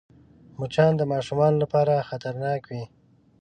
[0.59, 2.83] مچان د ماشومانو لپاره خطرناک وي